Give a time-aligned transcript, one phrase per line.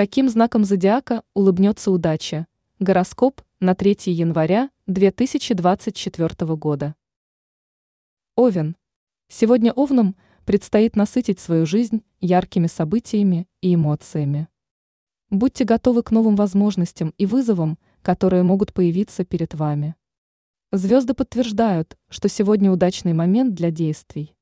[0.00, 2.46] Каким знаком зодиака улыбнется удача?
[2.78, 6.94] Гороскоп на 3 января 2024 года.
[8.34, 8.78] Овен.
[9.28, 10.16] Сегодня Овнам
[10.46, 14.48] предстоит насытить свою жизнь яркими событиями и эмоциями.
[15.28, 19.96] Будьте готовы к новым возможностям и вызовам, которые могут появиться перед вами.
[20.72, 24.34] Звезды подтверждают, что сегодня удачный момент для действий.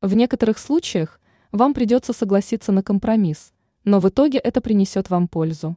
[0.00, 1.20] В некоторых случаях
[1.50, 3.53] вам придется согласиться на компромисс,
[3.84, 5.76] но в итоге это принесет вам пользу.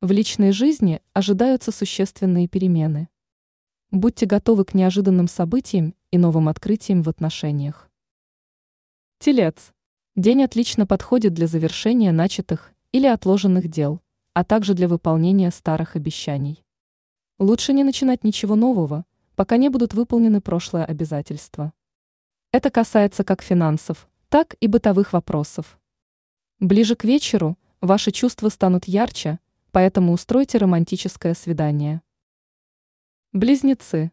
[0.00, 3.08] В личной жизни ожидаются существенные перемены.
[3.90, 7.90] Будьте готовы к неожиданным событиям и новым открытиям в отношениях.
[9.18, 9.72] Телец.
[10.14, 14.00] День отлично подходит для завершения начатых или отложенных дел,
[14.34, 16.64] а также для выполнения старых обещаний.
[17.38, 19.06] Лучше не начинать ничего нового,
[19.36, 21.72] пока не будут выполнены прошлые обязательства.
[22.50, 25.78] Это касается как финансов, так и бытовых вопросов.
[26.62, 29.40] Ближе к вечеру ваши чувства станут ярче,
[29.72, 32.02] поэтому устройте романтическое свидание.
[33.32, 34.12] Близнецы.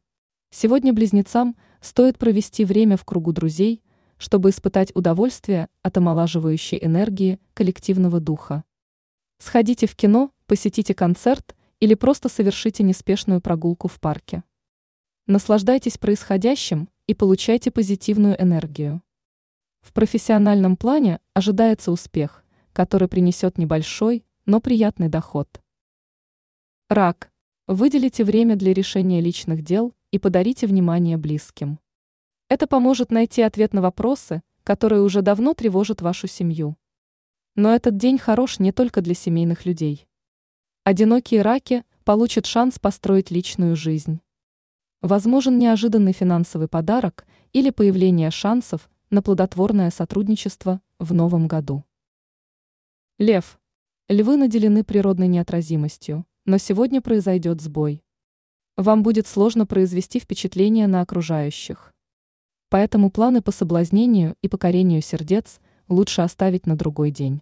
[0.49, 3.83] Сегодня близнецам стоит провести время в кругу друзей,
[4.17, 8.63] чтобы испытать удовольствие от омолаживающей энергии коллективного духа.
[9.37, 14.43] Сходите в кино, посетите концерт или просто совершите неспешную прогулку в парке.
[15.27, 19.03] Наслаждайтесь происходящим и получайте позитивную энергию.
[19.81, 22.38] В профессиональном плане ожидается успех,
[22.79, 25.49] который принесет небольшой, но приятный доход.
[26.87, 27.29] Рак.
[27.67, 31.79] Выделите время для решения личных дел и подарите внимание близким.
[32.47, 36.77] Это поможет найти ответ на вопросы, которые уже давно тревожат вашу семью.
[37.57, 40.07] Но этот день хорош не только для семейных людей.
[40.85, 44.21] Одинокие раки получат шанс построить личную жизнь.
[45.01, 51.83] Возможен неожиданный финансовый подарок или появление шансов на плодотворное сотрудничество в новом году.
[53.19, 53.59] Лев.
[54.07, 58.01] Львы наделены природной неотразимостью, но сегодня произойдет сбой.
[58.77, 61.93] Вам будет сложно произвести впечатление на окружающих.
[62.69, 65.59] Поэтому планы по соблазнению и покорению сердец
[65.89, 67.41] лучше оставить на другой день.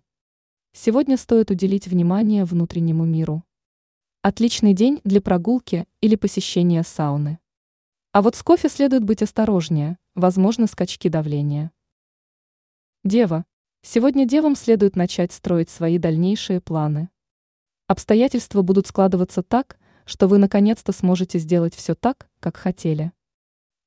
[0.73, 3.43] Сегодня стоит уделить внимание внутреннему миру.
[4.23, 7.37] Отличный день для прогулки или посещения сауны.
[8.13, 11.71] А вот с кофе следует быть осторожнее, возможно скачки давления.
[13.03, 13.45] Дева.
[13.81, 17.09] Сегодня девам следует начать строить свои дальнейшие планы.
[17.87, 23.11] Обстоятельства будут складываться так, что вы наконец-то сможете сделать все так, как хотели.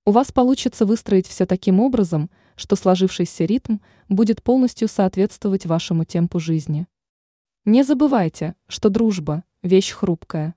[0.06, 6.40] У вас получится выстроить все таким образом, что сложившийся ритм будет полностью соответствовать вашему темпу
[6.40, 6.86] жизни.
[7.64, 10.54] Не забывайте, что дружба– вещь хрупкая.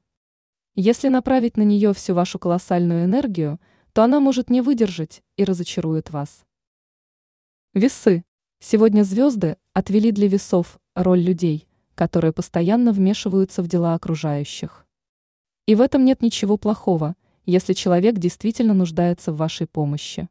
[0.75, 3.59] Если направить на нее всю вашу колоссальную энергию,
[3.91, 6.45] то она может не выдержать и разочарует вас.
[7.73, 8.23] Весы.
[8.65, 14.87] Сегодня звезды отвели для весов роль людей, которые постоянно вмешиваются в дела окружающих.
[15.65, 20.29] И в этом нет ничего плохого, если человек действительно нуждается в вашей помощи.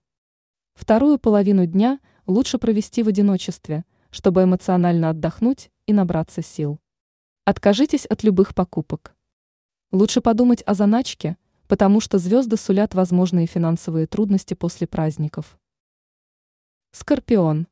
[0.73, 6.81] Вторую половину дня лучше провести в одиночестве, чтобы эмоционально отдохнуть и набраться сил.
[7.45, 9.15] Откажитесь от любых покупок.
[9.91, 11.37] Лучше подумать о заначке,
[11.69, 15.59] потому что звезды сулят возможные финансовые трудности после праздников.
[16.93, 17.67] Скорпион.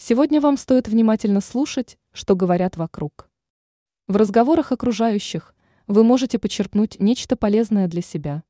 [0.00, 3.28] Сегодня вам стоит внимательно слушать, что говорят вокруг.
[4.06, 5.56] В разговорах окружающих
[5.88, 8.44] вы можете почерпнуть нечто полезное для себя.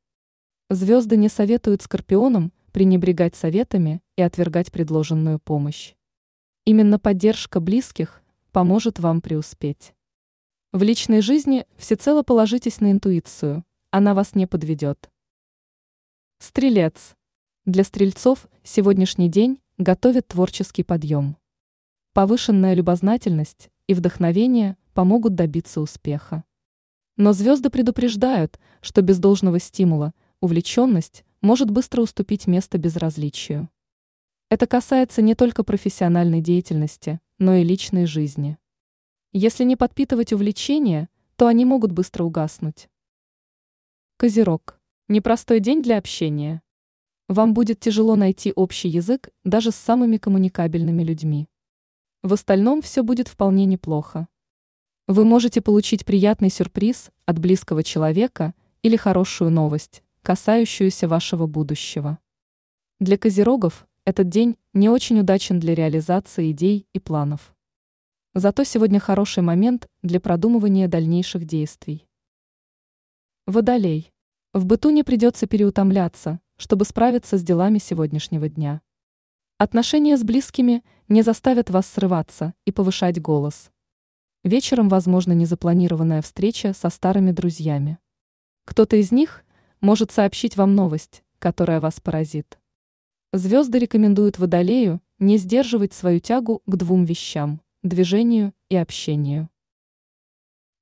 [0.68, 5.94] Звезды не советуют скорпионам пренебрегать советами и отвергать предложенную помощь.
[6.66, 8.20] Именно поддержка близких
[8.52, 9.94] поможет вам преуспеть.
[10.72, 15.10] В личной жизни всецело положитесь на интуицию, она вас не подведет.
[16.40, 17.16] Стрелец.
[17.64, 21.36] Для стрельцов сегодняшний день готовит творческий подъем.
[22.12, 26.42] Повышенная любознательность и вдохновение помогут добиться успеха.
[27.16, 33.68] Но звезды предупреждают, что без должного стимула увлеченность может быстро уступить место безразличию.
[34.50, 38.58] Это касается не только профессиональной деятельности, но и личной жизни.
[39.32, 42.88] Если не подпитывать увлечения, то они могут быстро угаснуть.
[44.16, 44.80] Козерог.
[45.06, 46.62] Непростой день для общения.
[47.28, 51.46] Вам будет тяжело найти общий язык даже с самыми коммуникабельными людьми.
[52.22, 54.28] В остальном все будет вполне неплохо.
[55.06, 62.18] Вы можете получить приятный сюрприз от близкого человека или хорошую новость, касающуюся вашего будущего.
[62.98, 67.54] Для козерогов этот день не очень удачен для реализации идей и планов.
[68.32, 72.08] Зато сегодня хороший момент для продумывания дальнейших действий.
[73.46, 74.14] Водолей.
[74.54, 78.82] В быту не придется переутомляться, чтобы справиться с делами сегодняшнего дня.
[79.56, 83.70] Отношения с близкими не заставят вас срываться и повышать голос.
[84.44, 87.98] Вечером возможна незапланированная встреча со старыми друзьями.
[88.66, 89.44] Кто-то из них
[89.80, 92.58] может сообщить вам новость, которая вас поразит.
[93.32, 99.48] Звезды рекомендуют Водолею не сдерживать свою тягу к двум вещам– движению и общению.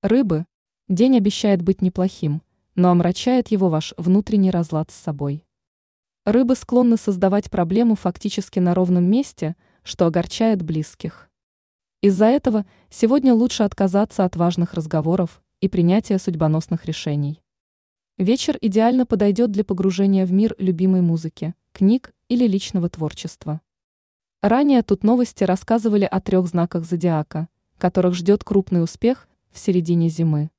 [0.02, 0.46] Рыбы.
[0.88, 2.43] День обещает быть неплохим,
[2.75, 5.46] но омрачает его ваш внутренний разлад с собой.
[6.26, 11.31] Рыбы склонны создавать проблему фактически на ровном месте, что огорчает близких.
[12.02, 17.44] Из-за этого сегодня лучше отказаться от важных разговоров и принятия судьбоносных решений.
[18.19, 23.61] Вечер идеально подойдет для погружения в мир любимой музыки, книг или личного творчества.
[24.43, 30.50] Ранее тут новости рассказывали о трех знаках зодиака, которых ждет крупный успех в середине зимы.